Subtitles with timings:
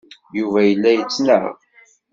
[0.37, 1.45] Yuba yella yettnaɣ.